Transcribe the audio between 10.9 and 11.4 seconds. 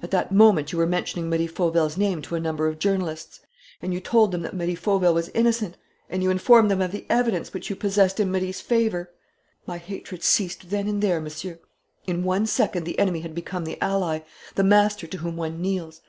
there,